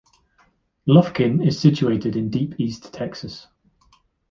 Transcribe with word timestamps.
Lufkin 0.87 1.43
is 1.45 1.59
situated 1.59 2.15
in 2.15 2.31
Deep 2.31 2.59
East 2.59 2.91
Texas. 2.91 3.45